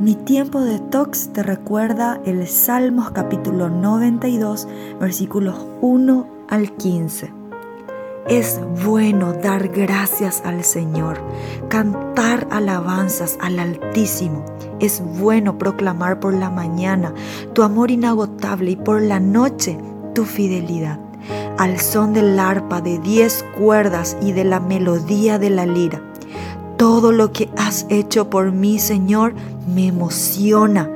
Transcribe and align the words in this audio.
Mi 0.00 0.14
tiempo 0.14 0.60
de 0.60 0.78
tox 0.78 1.32
te 1.32 1.42
recuerda 1.42 2.20
el 2.24 2.48
Salmos 2.48 3.10
capítulo 3.10 3.68
92, 3.68 4.66
versículos 5.00 5.54
1 5.80 6.26
al 6.48 6.72
15. 6.72 7.32
Es 8.28 8.60
bueno 8.84 9.32
dar 9.32 9.68
gracias 9.68 10.42
al 10.44 10.64
Señor, 10.64 11.20
cantar 11.68 12.48
alabanzas 12.50 13.38
al 13.40 13.58
Altísimo. 13.58 14.44
Es 14.80 15.02
bueno 15.18 15.58
proclamar 15.58 16.18
por 16.18 16.34
la 16.34 16.50
mañana 16.50 17.14
tu 17.52 17.62
amor 17.62 17.90
inagotable 17.90 18.72
y 18.72 18.76
por 18.76 19.02
la 19.02 19.20
noche 19.20 19.78
tu 20.14 20.24
fidelidad. 20.24 20.98
Al 21.58 21.78
son 21.78 22.12
del 22.12 22.38
arpa 22.40 22.80
de 22.80 22.98
diez 22.98 23.44
cuerdas 23.56 24.16
y 24.20 24.32
de 24.32 24.44
la 24.44 24.58
melodía 24.58 25.38
de 25.38 25.50
la 25.50 25.66
lira. 25.66 26.00
Todo 26.82 27.12
lo 27.12 27.32
que 27.32 27.48
has 27.56 27.86
hecho 27.90 28.28
por 28.28 28.50
mí, 28.50 28.80
Señor, 28.80 29.34
me 29.72 29.86
emociona. 29.86 30.90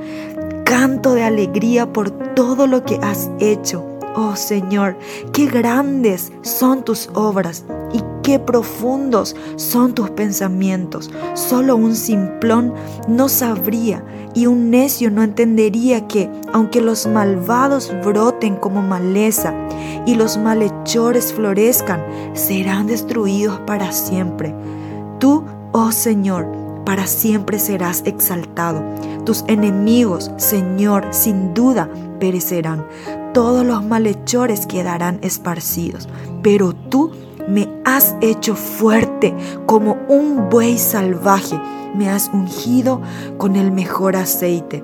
Canto 0.65 1.15
de 1.15 1.23
alegría 1.23 1.93
por 1.93 2.11
todo 2.11 2.67
lo 2.67 2.85
que 2.85 2.97
has 2.97 3.31
hecho 3.39 3.87
Oh 4.17 4.35
Señor, 4.35 4.97
qué 5.33 5.47
grandes 5.47 6.33
son 6.41 6.83
tus 6.83 7.09
obras 7.15 7.65
y 7.93 8.01
qué 8.25 8.41
profundos 8.41 9.37
son 9.55 9.95
tus 9.95 10.11
pensamientos. 10.11 11.09
Solo 11.35 11.77
un 11.77 11.95
simplón 11.95 12.75
no 13.07 13.29
sabría 13.29 14.03
y 14.35 14.47
un 14.47 14.71
necio 14.71 15.11
no 15.13 15.23
entendería 15.23 16.09
que, 16.09 16.29
aunque 16.53 16.81
los 16.81 17.07
malvados 17.07 17.93
broten 18.05 18.57
como 18.57 18.83
maleza 18.83 19.55
y 20.05 20.17
los 20.17 20.37
malhechores 20.37 21.33
florezcan, 21.33 22.03
serán 22.33 22.89
destruidos 22.89 23.61
para 23.61 23.93
siempre. 23.93 24.53
Tú, 25.19 25.45
oh 25.77 25.93
Señor, 25.93 26.47
para 26.85 27.07
siempre 27.07 27.59
serás 27.59 28.03
exaltado. 28.07 28.83
Tus 29.25 29.45
enemigos, 29.47 30.31
Señor, 30.39 31.07
sin 31.11 31.53
duda 31.53 31.91
perecerán 32.19 32.87
todos 33.37 33.67
los 33.67 33.85
malhechores 33.85 34.67
quedarán 34.67 35.19
esparcidos, 35.21 36.09
pero 36.43 36.73
tú 36.73 37.11
me 37.47 37.69
has 37.85 38.17
hecho 38.23 38.57
fuerte 38.57 39.35
como 39.67 39.99
un 40.09 40.49
buey 40.49 40.79
salvaje, 40.79 41.61
me 41.95 42.09
has 42.09 42.31
ungido 42.33 43.03
con 43.37 43.57
el 43.57 43.73
mejor 43.73 44.17
aceite. 44.17 44.83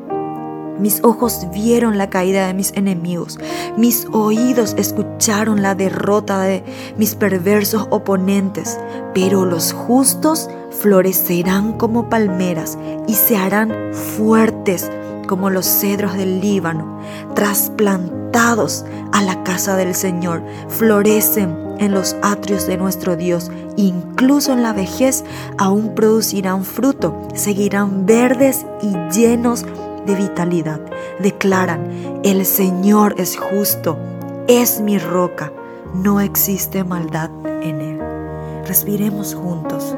Mis 0.82 0.98
ojos 1.04 1.46
vieron 1.54 1.96
la 1.96 2.10
caída 2.10 2.48
de 2.48 2.54
mis 2.54 2.72
enemigos, 2.72 3.38
mis 3.76 4.04
oídos 4.10 4.74
escucharon 4.76 5.62
la 5.62 5.76
derrota 5.76 6.42
de 6.42 6.64
mis 6.96 7.14
perversos 7.14 7.86
oponentes, 7.90 8.80
pero 9.14 9.46
los 9.46 9.72
justos 9.72 10.50
florecerán 10.80 11.74
como 11.74 12.08
palmeras 12.08 12.76
y 13.06 13.14
se 13.14 13.36
harán 13.36 13.94
fuertes 13.94 14.90
como 15.28 15.50
los 15.50 15.66
cedros 15.66 16.14
del 16.14 16.40
Líbano, 16.40 16.98
trasplantados 17.36 18.84
a 19.12 19.22
la 19.22 19.44
casa 19.44 19.76
del 19.76 19.94
Señor, 19.94 20.42
florecen 20.66 21.56
en 21.78 21.92
los 21.92 22.16
atrios 22.22 22.66
de 22.66 22.76
nuestro 22.76 23.14
Dios, 23.14 23.52
incluso 23.76 24.52
en 24.52 24.64
la 24.64 24.72
vejez 24.72 25.22
aún 25.58 25.94
producirán 25.94 26.64
fruto, 26.64 27.28
seguirán 27.34 28.04
verdes 28.04 28.66
y 28.82 28.96
llenos 29.16 29.64
de 30.06 30.14
vitalidad. 30.14 30.80
Declaran, 31.20 32.20
el 32.24 32.44
Señor 32.44 33.14
es 33.18 33.36
justo, 33.36 33.96
es 34.48 34.80
mi 34.80 34.98
roca, 34.98 35.52
no 35.94 36.20
existe 36.20 36.84
maldad 36.84 37.30
en 37.62 37.80
él. 37.80 38.00
Respiremos 38.66 39.34
juntos. 39.34 39.96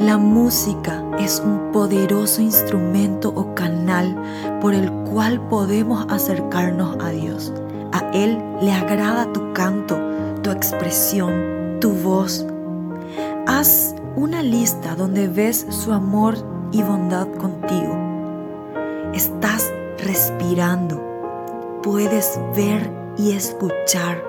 La 0.00 0.16
música 0.16 1.04
es 1.18 1.40
un 1.44 1.70
poderoso 1.72 2.40
instrumento 2.40 3.28
o 3.36 3.54
canal 3.54 4.16
por 4.60 4.74
el 4.74 4.90
cual 4.90 5.40
podemos 5.48 6.06
acercarnos 6.08 6.96
a 7.00 7.10
Dios. 7.10 7.52
A 7.92 8.10
Él 8.12 8.42
le 8.60 8.72
agrada 8.72 9.32
tu 9.32 9.52
canto, 9.52 9.98
tu 10.42 10.50
expresión, 10.50 11.78
tu 11.80 11.92
voz. 11.92 12.46
Una 14.16 14.42
lista 14.42 14.94
donde 14.94 15.28
ves 15.28 15.66
su 15.68 15.92
amor 15.92 16.34
y 16.72 16.82
bondad 16.82 17.28
contigo. 17.34 17.94
Estás 19.12 19.70
respirando. 19.98 21.80
Puedes 21.82 22.40
ver 22.56 22.90
y 23.18 23.32
escuchar. 23.32 24.24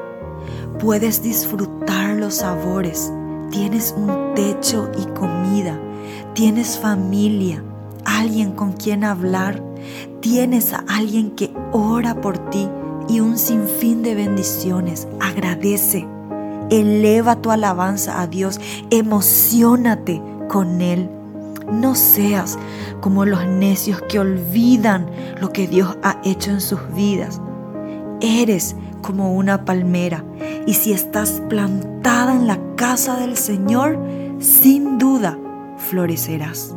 Puedes 0.80 1.24
disfrutar 1.24 2.18
los 2.18 2.36
sabores 2.36 3.12
tienes 3.52 3.94
un 3.96 4.34
techo 4.34 4.90
y 4.98 5.06
comida, 5.14 5.78
tienes 6.34 6.80
familia, 6.80 7.62
alguien 8.06 8.54
con 8.54 8.72
quien 8.72 9.04
hablar, 9.04 9.62
tienes 10.22 10.74
a 10.74 10.84
alguien 10.88 11.32
que 11.32 11.54
ora 11.72 12.20
por 12.20 12.38
ti 12.50 12.68
y 13.10 13.20
un 13.20 13.38
sinfín 13.38 14.02
de 14.02 14.16
bendiciones. 14.16 15.08
Agradece, 15.20 16.08
eleva 16.72 17.36
tu 17.36 17.52
alabanza 17.52 18.22
a 18.22 18.28
Dios, 18.28 18.60
emocionate 18.90 20.22
con 20.50 20.82
Él. 20.82 21.10
No 21.72 21.94
seas 21.94 22.58
como 23.02 23.26
los 23.26 23.46
necios 23.46 24.02
que 24.10 24.20
olvidan 24.20 25.08
lo 25.40 25.54
que 25.54 25.68
Dios 25.68 25.96
ha 26.02 26.20
hecho 26.24 26.50
en 26.50 26.62
sus 26.62 26.80
vidas. 26.96 27.40
Eres 28.22 28.76
como 29.02 29.34
una 29.34 29.66
palmera 29.66 30.24
y 30.66 30.74
si 30.74 30.94
estás 30.94 31.42
plantada 31.50 32.34
en 32.34 32.48
la 32.48 32.60
casa 32.76 33.18
del 33.18 33.38
Señor, 33.38 34.00
sin 34.40 34.98
duda 34.98 35.38
florecerás. 35.78 36.76